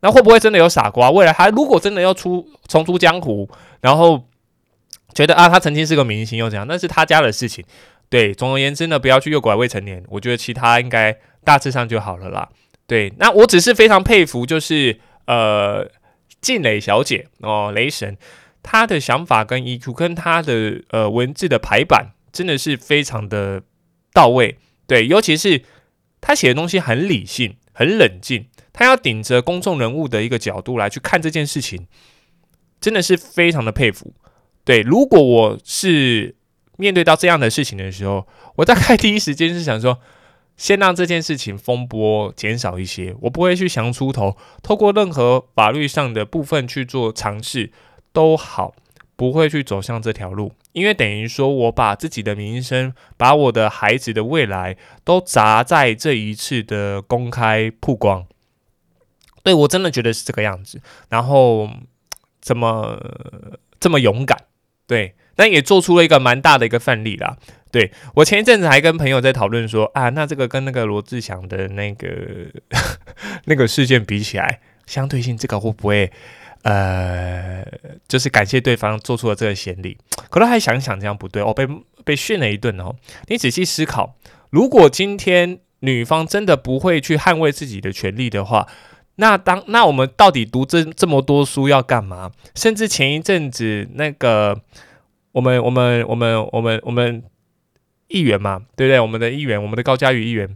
[0.00, 1.12] 那会不会真的有傻瓜？
[1.12, 3.48] 未来他如果真的要出重出江湖，
[3.80, 4.24] 然后
[5.14, 6.66] 觉得啊，他曾经是个明星又怎样？
[6.66, 7.64] 那是他家的事情。
[8.08, 10.02] 对，总而言之呢，不要去诱拐未成年。
[10.08, 12.48] 我觉得其他应该大致上就好了啦。
[12.88, 14.98] 对，那我只是非常佩服，就是。
[15.28, 15.86] 呃，
[16.40, 18.16] 静蕾小姐哦，雷神，
[18.62, 23.62] 她的想法跟 EQ 跟她的呃文字的排版真的是非常的
[24.14, 25.62] 到位，对，尤其是
[26.22, 31.86] 他写的东西很理性、很冷静，他要顶着公众人物的一个角度来去看这件事情，
[32.80, 34.14] 真的是非常的佩服。
[34.64, 36.34] 对，如果我是
[36.78, 39.98] 面对到这样的事情的时候，我大概第一时间是想说。
[40.58, 47.72] 先让这件事情风波减少一些，我不会去想出头，透过任何法律上的部分去做尝试
[48.12, 48.74] 都好，
[49.16, 58.26] 不会去走向这条路，因为等于说我把自己的名声，把我的孩子的未来都砸在这一次的公开曝光。
[59.44, 61.70] 对我真的觉得是这个样子，然后
[62.40, 63.00] 怎么
[63.78, 64.36] 这么勇敢？
[64.86, 67.38] 对，但也做出了一个蛮大的一个范例啦。
[67.70, 72.08] 对我前一阵子还跟朋友在讨论说啊，那这个跟那个罗志祥的那个
[73.44, 76.10] 那个事件比起来，相对性这个会不会
[76.62, 77.64] 呃，
[78.08, 79.98] 就是感谢对方做出了这个先例？
[80.30, 81.68] 可能还想想这样不对哦，被
[82.04, 82.94] 被训了一顿哦。
[83.26, 84.16] 你仔细思考，
[84.50, 88.66] 如果今天女方真的不会去捍卫自己的权利的话，
[89.16, 92.30] 那当那我们到底读这这么多书要干嘛？
[92.54, 94.58] 甚至前一阵子那个
[95.32, 97.22] 我们我们我们我们我们。
[98.08, 98.98] 议员嘛，对不对？
[99.00, 100.48] 我们的议员，我们的高嘉瑜议员，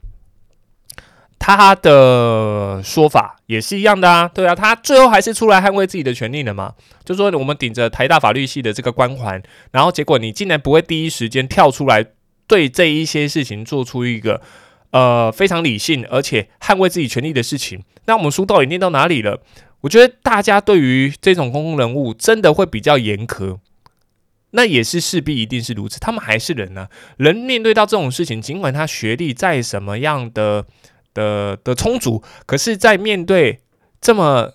[1.39, 6.75] 他的说法也是一样的啊，对啊，他最后还是出来捍卫自己的权利了嘛。
[7.05, 12.07] 就说我们顶着台大法律系的这个光环，然后结果你竟然不会第一时间跳出来
[12.47, 14.41] 对这一些事情做出一个
[14.91, 17.83] 呃非常理性，而且捍卫自己权利的事情。
[18.07, 19.41] 那我们书到底念到哪里了？
[19.83, 23.59] 我觉得大家对于这种公共人物真的会比较严苛，
[24.53, 26.01] 那也是势必一定是如此。
[26.01, 26.89] 他们还是人呢，
[27.19, 30.65] 人面对到这种事情，尽管他学历再什么样的
[31.13, 33.61] 的的充足，可是，在面对
[34.01, 34.53] 这么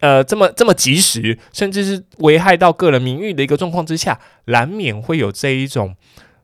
[0.00, 5.96] 呃这么这么及时，甚至是危害到个人名誉的一个状况之下，难免会有这一种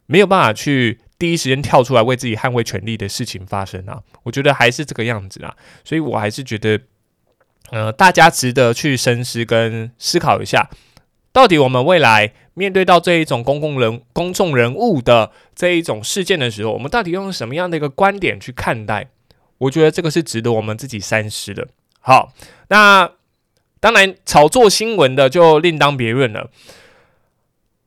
[0.07, 4.01] 没有办法去第一时间跳出来为自己捍卫权利的事情发生啊。
[4.25, 6.81] 我觉得还是这个样子啊，所以我还是觉得。
[7.73, 10.69] 呃，大家值得去深思跟思考一下，
[11.33, 19.09] 到底我们未来面对到这一种公共人、公众人物的这一种事件的时候，我们到底用什么样的一个观点去看待？
[19.59, 21.69] 我觉得这个是值得我们自己三思的。
[22.01, 22.33] 好，
[22.69, 23.11] 那
[23.79, 26.51] 当然炒作新闻的就另当别论了。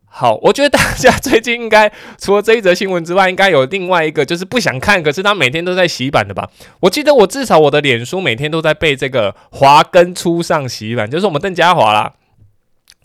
[0.06, 6.50] 好，我觉得大家最近应该除了这一则新闻之外，应该有另外一个就是不想看，可是他每天都在洗版的吧？
[6.82, 12.14] 我记得我至少我的脸书每天都在被这个华根初上洗版，就是我们邓家华啦。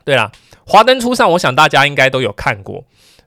[0.09, 0.33] 对啦，
[0.65, 2.83] 华灯初上，我想大家应该都有看过。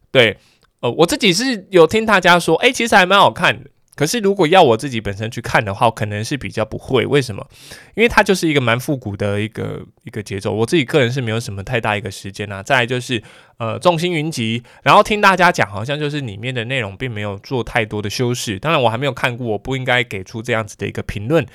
[0.10, 0.36] 对，
[0.80, 3.70] 呃，我自己是有听大家说，哎，其实还蛮好看的。
[3.96, 7.06] 可是，如果要我自己本身去看的话，可能是比较不会。
[7.06, 7.48] 为什么？
[7.94, 10.52] 因为它就是一个蛮复古的一个一个节奏。
[10.52, 12.63] 我自己个人是没有什么太大一个时间啊。
[12.63, 13.22] 再来就是，
[13.60, 18.58] 呃，众星云集，然后听大家讲，好像就是里面的内容并没有做太多的修饰。
[18.58, 21.46] 当然，我还没有看过，我不应该给出这样子的一个评论。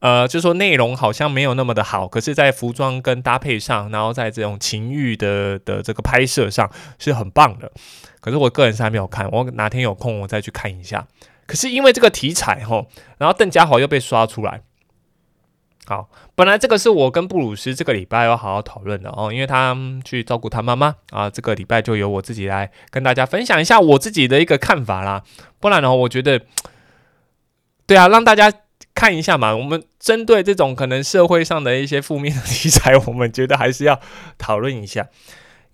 [0.00, 7.70] 呃，就说内容好像没有那么的好，可是，在服装跟搭配上，然后在这种情欲的的这个拍摄上是很棒的。
[8.20, 11.06] 可是，我个人是还没有看，我哪天有空我再去看一下。
[11.46, 12.86] 可是因为这个题材哈，
[13.18, 14.62] 然后邓家华又被刷出来。
[15.86, 25.24] 好，本来这个是我跟布鲁斯这个礼拜要好好讨论的哦，因为他去照顾他妈妈啊，这个礼拜就由我自己来跟大家分享一下我自己的一个看法啦。
[25.58, 26.40] 不然的话，我觉得，
[27.86, 28.52] 对啊，让大家
[28.94, 29.54] 看一下嘛。
[29.54, 34.00] 我们针对这种可能社会上的一些负面的题材，我们觉得还是要
[34.38, 35.08] 讨论一下。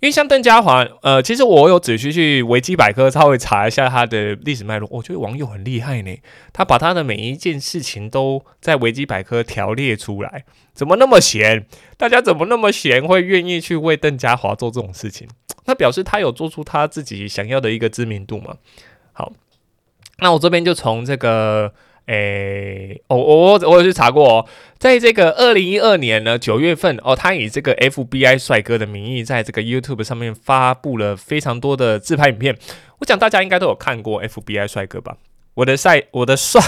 [0.00, 4.86] 因为像邓家华，呃，其实我有仔细去维基百科稍微查一下他的历史脉络。
[4.92, 6.14] 我觉得网友很厉害呢，
[6.52, 10.44] 他把他的每一件事情都在维基百科条列出来。
[10.74, 11.66] 怎么那么闲？
[11.96, 15.26] 大家怎么那么闲，会愿意去为邓家华做这种事情？
[15.64, 18.56] 那表示他有做出他自己想要的一个知名度嘛？
[19.14, 19.32] 好，
[20.18, 21.72] 那我这边就从这个。
[22.06, 24.46] 诶，我我我有去查过哦，
[24.78, 32.56] 在这个二零一二年呢九月份哦，他以这个 FBI 帅哥的名义，在这个 YouTube 上面发布了非常多的自拍影片。
[32.98, 35.16] 我想大家应该都有看过 FBI 帅哥吧？
[35.54, 36.60] 我的帅，我的帅，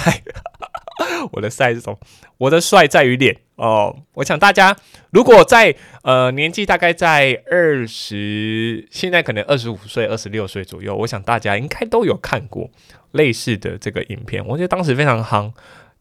[1.32, 1.98] 我的帅这种，
[2.38, 3.96] 我的帅在于脸哦。
[4.14, 4.76] 我想大家
[5.10, 12.70] 如果在呃年纪大概在二十，现在可能二十五岁、二十六岁左右，我想大家应该都有看过。
[13.12, 15.50] 类似的这个影片，我觉得当时非常夯，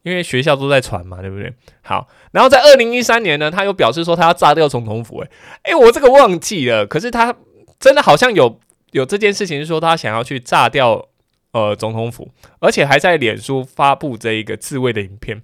[0.03, 1.53] 因为学校都在传嘛，对不对？
[1.81, 5.29] 好，然后在二零一三年呢，他又表示说他要炸掉总统府，诶，
[5.71, 7.33] 诶，我这个忘记了，可是他
[7.79, 8.59] 真的好像有
[8.91, 11.07] 有这件事情，是说他想要去炸掉
[11.51, 12.29] 呃总统府，
[12.59, 15.41] 而且还在脸书发布这一个自卫的影片，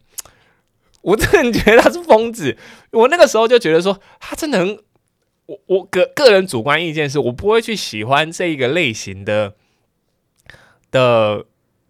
[1.02, 2.58] 我真的觉得他是疯子，
[2.92, 4.80] 我那个时候就觉得说他真的很，
[5.46, 9.56] 我我个个人主观意见是我不会去喜欢这一个类型的
[10.92, 11.46] 的。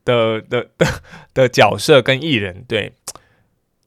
[0.06, 1.02] 的的的
[1.34, 2.91] 的角色跟艺人，对，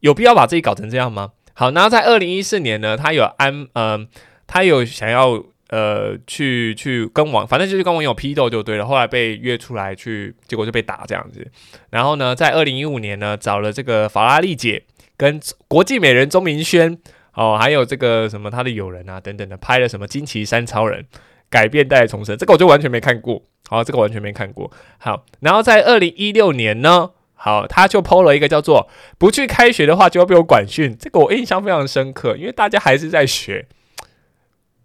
[0.00, 1.32] 有必要把自己搞成这样吗？
[1.52, 4.08] 好，然后在二零一四年呢，他有安，嗯，
[4.46, 8.86] 他有想要呃去去跟网，反正就是跟网友批斗就对了。
[8.86, 11.46] 后来被约出来去，结果就被打这样子。
[11.90, 14.84] 然后呢，在二零一五年呢，找了这个法拉利姐
[15.16, 16.96] 跟国际美人钟明轩
[17.34, 21.04] 哦，还有这个什么他的友人啊等等的，拍了什么惊奇三超人
[21.50, 23.42] 改变代重生，这个我就完全没看过。
[23.68, 24.70] 好，这个完全没看过。
[24.98, 33.66] 好，然后在二零一六年呢，好，他就抛了一个叫做“不去开学的话就要被我管训”，这个我印象非常深刻，因为大家还是在学。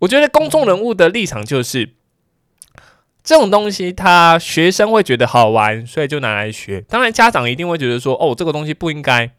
[0.01, 1.93] 我觉得公众人物的立场就是
[3.23, 6.81] 这种东西，他学生会觉得好玩，所以就拿来学。
[6.81, 9.31] 当然，家长一定会觉得说，哦，这个东西不应该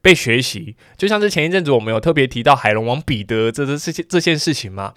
[0.00, 0.76] 被学习。
[0.96, 4.94] 就像是前一阵子我们有特别提到海龙王彼得这这这件这件事情嘛。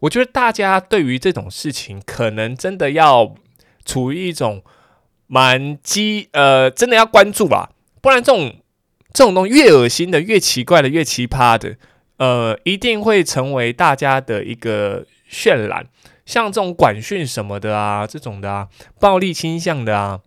[0.00, 3.34] 我觉得大家对于这种事情，可能真的要
[3.84, 4.62] 处于一种
[5.26, 8.56] 蛮激呃，真的要关注吧，不然这种
[9.12, 11.76] 这种东西越恶心的、越奇怪的、越奇葩的，
[12.18, 15.86] 呃，一定会成为大家的一个渲染。
[16.24, 20.20] 像这种管训什么的啊，这种的啊，暴力倾向的啊，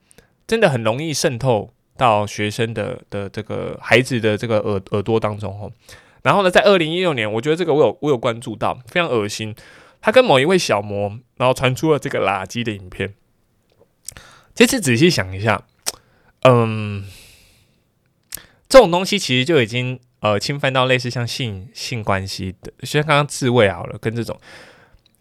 [0.47, 5.71] 真的很容易渗透到学生的的这个孩子的这个耳耳朵当中哦。
[6.21, 9.55] 然后呢，在二零一六年，我觉得这个我有我有关注到，非常恶心。
[10.01, 13.13] 他跟某一位小模，然后传出了这个垃圾的影片。
[14.55, 15.63] 这次仔细想一下，
[16.43, 17.05] 嗯，
[18.69, 24.39] 这种东西其实就已经呃侵犯到类似像性性关系的，像刚刚自慰好了，跟这种，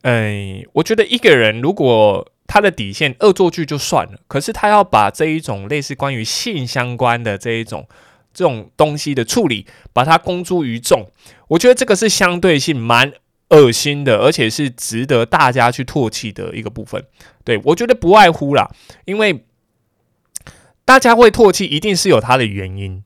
[0.02, 7.86] 哎，我觉得一个人如果他的底线恶作剧就算了，可是他要把这一种类似关于性相关的这一种
[8.32, 11.10] 这种东西的处理，把它公诸于众，
[11.48, 13.12] 我觉得这个是相对性蛮
[13.50, 17.04] 恶心的，而且是值得大家去唾弃的一个部分。
[17.44, 18.70] 对我觉得不外乎啦，
[19.04, 19.44] 因为。
[20.84, 23.04] 大家会唾弃，一定是有它的原因。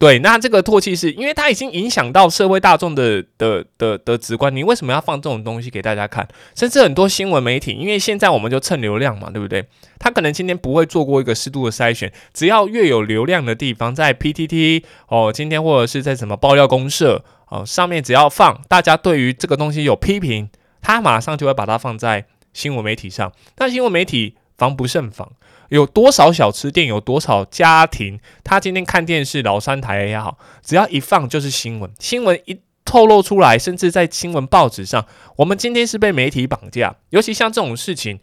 [0.00, 4.56] 对，那这个唾弃是因为它已经影响到社会大众的的的的直观。
[4.56, 6.26] 你为什么要放这种东西给大家看？
[6.54, 9.66] 甚至很多新闻媒体，因为现在我们就蹭流量嘛，对不对？
[9.98, 20.48] 他可能今天不会做过一个适度的筛选，只要越有流量的地方，在 PTT 哦，今天或者是在什么爆料公社哦上面，只要放大家对于这个东西有批评，
[20.80, 23.30] 他马上就会把它放在新闻媒体上。
[23.54, 25.30] 但新闻媒体防不胜防。
[25.70, 35.06] 有多少小吃店，有多少家庭，他今天看电视，老三台也好，只要一放就是新闻，新闻一透露出来，甚至在新闻报纸上，
[35.36, 36.96] 我们今天是被媒体绑架。
[37.10, 38.18] 尤其像这种事情，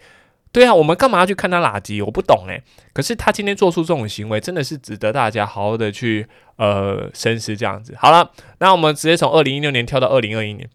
[0.52, 2.04] 对啊，我们干嘛要去看他垃圾？
[2.04, 2.62] 我不懂诶。
[2.92, 7.56] 可是他今天做出这种行为，真的是值得大家好好的去呃深思。
[7.56, 8.30] 这样子，好了，
[8.60, 10.70] 那我们直接从二零一六年跳到二零二一年。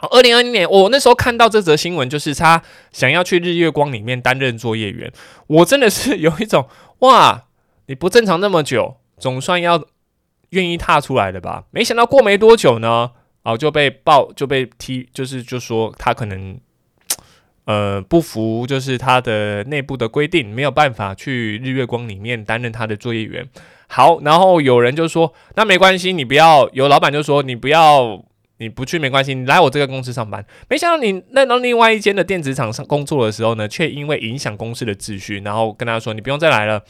[0.00, 5.12] 好，二零二零年，我那时候看到这则新闻，就是他想要去日月光里面担任作业员。
[5.48, 6.68] 我真的是有一种
[7.00, 7.46] 哇，
[7.86, 9.84] 你不正常那么久，总算要
[10.50, 11.64] 愿意踏出来了吧？
[11.72, 13.10] 没想到过没多久呢，
[13.42, 16.56] 哦就被爆就被踢，就是就说他可能
[17.64, 23.44] 呃不服，就是他的内部的规定，没有办法去日月光里面担任他的作业员。
[23.88, 26.70] 好，然后有人就说那没关系，你不要。
[26.72, 28.24] 有老板就说你不要。
[28.58, 30.44] 你不去没关系，你来我这个公司上班。
[30.68, 36.82] 没想到你那到另外一间的电子厂上工作的时候呢，却因为影响公司的秩序，然后跟他说你不用再来了。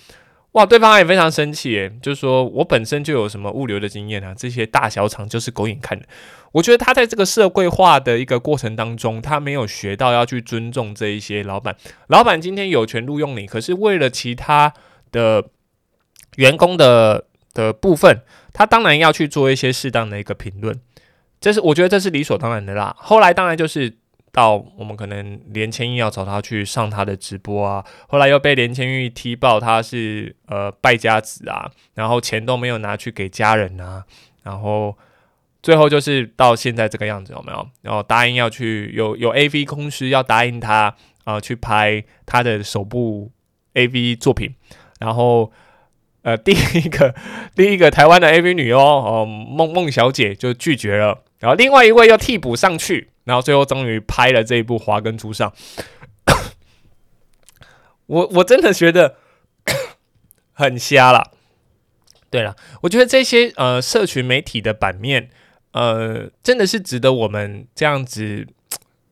[0.52, 6.08] 哇，对方也非常生气，诶，就是说我本身就有什么物流的经验啊，这些大小厂就是狗眼看人。
[6.52, 11.76] 我觉得他在这个社会化的一个过程当中，他没有学到要去尊重这一些老板。
[12.06, 14.72] 老板今天有权录用你，可是为了其他
[15.12, 15.44] 的
[16.36, 18.22] 员工的的部分，
[18.54, 20.80] 他当然要去做一些适当的一个评论。
[21.40, 22.94] 这是我觉得这是理所当然的啦。
[22.98, 23.96] 后来当然就是
[24.32, 34.04] 到我们可能连千玉要找他去上他的直播啊，后来又被连千玉踢爆他是呃败家子啊，然后钱都没有拿去给家人啊，
[34.42, 34.96] 然后
[35.62, 37.68] 最后就是到现在这个样子有没有？
[37.82, 43.30] 然后答应要去有有 A V 公司要答应他啊去拍他的首部
[43.74, 44.54] A V 作品，
[45.00, 45.52] 然后。
[46.22, 47.14] 呃，第一个
[47.54, 55.52] 第一个台湾的 AV 女优哦，孟孟小姐就拒绝了，然后另外一位又替补上去，然后最后终于拍了这一部《华根初上》。
[58.06, 59.16] 我我真的觉得
[60.52, 61.32] 很瞎了。
[62.30, 65.30] 对了，我觉得这些呃社群媒体的版面，
[65.72, 68.46] 呃，真的是值得我们这样子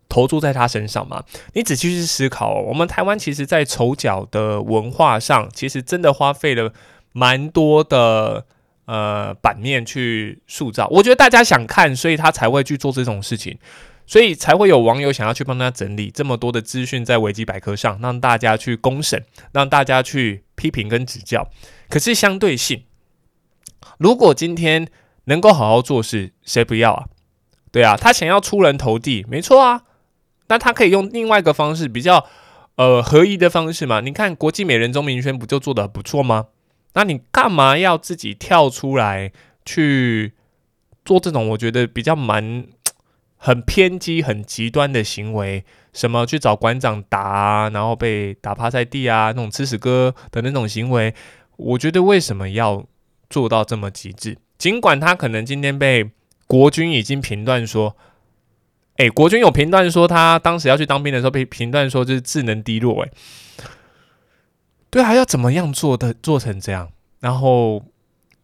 [0.08, 1.24] 投注在他身上吗？
[1.54, 6.72] 你仔细去思考，我们台湾其实，在丑角的文化上，其实真的花费了。
[7.12, 8.44] 蛮多的
[8.86, 13.58] 呃版面去塑造，我觉得大家想看，所以他才会去做这种事情，
[14.06, 21.48] 所以才会有网友想要去帮他整理这么多的资讯在维基百科上，让大家去公审，让大家去批评跟指教。
[21.88, 22.84] 可是相对性，
[23.98, 24.88] 如果今天
[25.24, 27.04] 能够好好做事，谁不要啊？
[27.72, 29.82] 对啊，他想要出人头地，没错啊。
[30.48, 32.24] 那他可以用另外一个方式，比较
[32.76, 34.00] 呃合一的方式嘛？
[34.00, 36.46] 你看国际美人钟明轩不就做的不错吗？
[36.96, 39.30] 那你干嘛要自己跳出来
[39.66, 40.32] 去
[41.04, 42.66] 做这种我觉得比较蛮
[43.36, 45.62] 很偏激、很极端的行为？
[45.92, 51.14] 什么去找馆长打，然后被打趴在地啊，那种吃屎哥的那种行为？
[51.58, 52.86] 我觉得为什么要
[53.28, 54.38] 做到这么极致？
[54.56, 56.10] 尽管他可能今天被
[56.46, 57.94] 国军已经评断说，
[58.96, 63.10] 哎，国军有评断说他当时要去当兵的时候被评断说就是智能低落，哎。
[64.96, 66.88] 对，还要怎么样做的做成这样，
[67.20, 67.84] 然后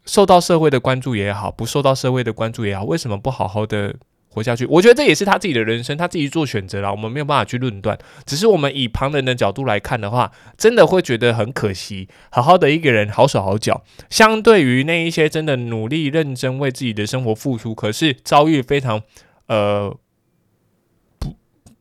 [0.05, 3.94] 受到社会的关注也好，不受到社会的关注也好，为什么不好好的
[4.28, 4.66] 活下去？
[4.66, 7.98] 我觉得这也是他自己的人生，他自己做选择了，我们没有办法去论断。
[8.26, 12.07] 只是我们以旁人的角度来看的话，真的会觉得很可惜。
[12.30, 19.00] 好好的一个人，好手好脚，相对于那一些真的努力认真为自己的生活付出，可是遭遇非常
[19.46, 19.96] 呃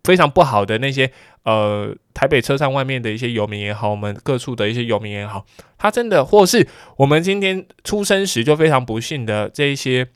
[0.03, 1.11] 非常不好的那些。
[1.43, 5.43] 呃，台北车站外面的一些游民也好，我们各处的一些游民也好，
[5.75, 10.07] 他真的，或是我们今天出生时就非常不幸的这一些，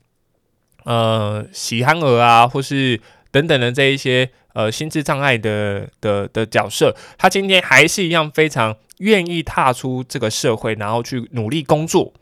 [0.83, 12.13] 呃，喜憨儿啊，或是等等的这一些呃心智障碍的的的角色，他今天还是一样非常愿意踏出这个社会，然后去努力工作，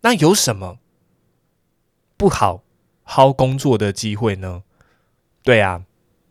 [0.00, 0.78] 那有什么
[2.16, 2.64] 不好
[3.04, 4.64] 好工作的机会呢？
[5.44, 5.82] 对啊，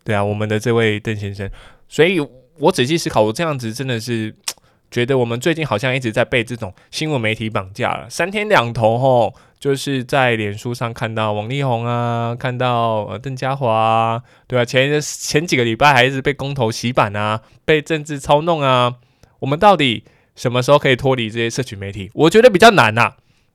[0.04, 1.50] 对啊，我们的这位邓先生，
[1.88, 2.20] 所以
[2.58, 4.34] 我仔细思考，我这样子真的是
[4.90, 18.94] 觉得我们最近好像一直在被这种新闻媒体绑架了，三天两头吼，就是在脸书上看到王力宏啊，看到呃邓家华，对啊，前前几个礼拜还是被公投洗版啊，被政治操弄啊。
[19.40, 20.04] 我们到底
[20.36, 22.10] 什么时候可以脱离这些社群媒体？
[22.14, 23.14] 我觉得比较难呐，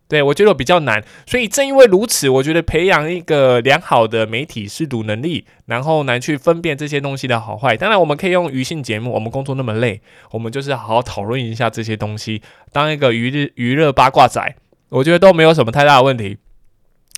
[0.09, 1.01] 对我觉得我比较难。
[1.25, 7.77] 所以正因为如此，我觉得培养一个良好的媒体识读能力，然后来去分辨这些东西的好坏。
[7.77, 9.11] 当然，我们可以用娱性节目。
[9.13, 10.01] 我们工作那么累，
[10.31, 12.41] 我们就是好好讨论一下这些东西，
[12.73, 14.55] 当一个娱乐娱乐八卦仔，
[14.89, 16.39] 我觉得都没有什么太大的问题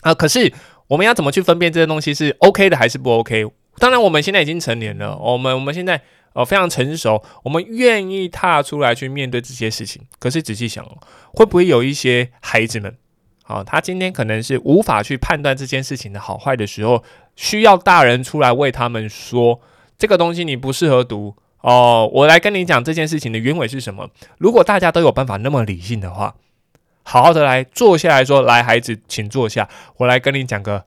[0.01, 0.13] 啊。
[0.13, 0.53] 可是
[0.87, 3.47] 我们要怎么去分辨这些东西是 OK 的还是不 OK？
[3.79, 6.01] 当然，我们现在已经成年了，我们我们现在。
[6.33, 10.01] 哦，非常成熟，我们愿意踏出来去面对这些事情。
[10.17, 10.85] 可是仔细想，
[11.33, 12.95] 会不会有一些孩子们，
[13.43, 17.03] 啊，他今天可能是无法去判断这件事情的好坏的时候，
[17.35, 19.59] 需要大人出来为他们说，
[19.97, 22.09] 这个东西你不适合读哦。
[22.13, 24.09] 我来跟你讲这件事情的原委是什么。
[24.37, 26.35] 如果大家都有办法那么理性的话，
[27.03, 29.67] 好好的来坐下来说，来，孩子，请坐下，
[29.97, 30.85] 我来跟你讲个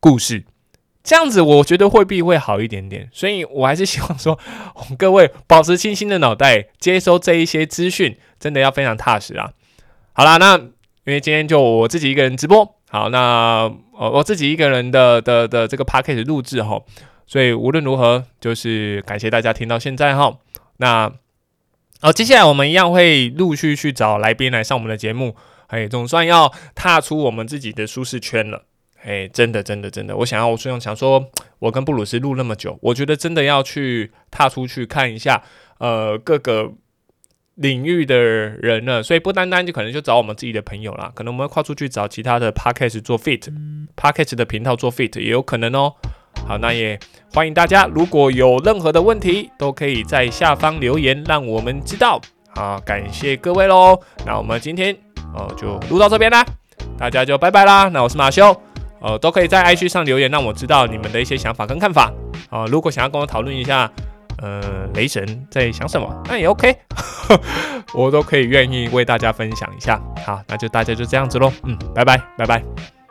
[0.00, 0.44] 故事。
[1.02, 4.38] 这样子，我觉得会必会好一点点，所以我还是希望说，
[4.96, 9.50] 各位保持清醒的脑袋，接收这一些资讯，真的要非常踏实啊。
[10.12, 16.80] 好啦，那因为今天就我自己一个人直播，好，那呃我自己一个人的的的这个 p a c k a g e 录制哈，
[17.26, 20.38] 所以无论如何，就是感谢大家听到现在哈。
[20.76, 21.12] 那
[22.00, 25.34] 好，接下来我们一样会陆续去找来宾来上我们的节目，
[25.66, 28.66] 哎，总算要踏出我们自己的舒适圈了。
[29.04, 31.28] 哎，真的，真的，真的，我想要，我虽然想说，
[31.58, 35.42] 我跟布鲁斯录那么久，我觉得真的要去踏出去看一下，
[35.78, 36.72] 呃，各个
[37.56, 39.02] 领域的人了。
[39.02, 45.94] 所以不单单就可能就找我们自己的朋友啦，可能我们跨出去找其他的 podcast 做 fit，podcast 的频道做 fit 也有可能哦。
[46.46, 46.98] 好，那也
[47.34, 52.20] 欢迎大家，如果有任何的问题，都可以在下方留言，让我们知道。
[52.54, 53.98] 好，感谢各位喽。
[54.24, 54.96] 那我们今天
[55.34, 56.46] 哦就录到这边啦，
[56.96, 57.88] 大家就拜拜啦。
[57.88, 58.71] 那我是马修。
[59.02, 62.12] 呃，都可以在 IG 上留言，让我知道你们的一些想法跟看法
[62.48, 62.64] 啊。
[62.66, 63.90] 如果想要跟我讨论一下，
[64.38, 66.74] 呃，雷神在想什么，那也 OK，
[67.94, 70.00] 我都可以愿意为大家分享一下。
[70.24, 73.01] 好，那就大家就这样子喽，嗯，拜拜，拜拜。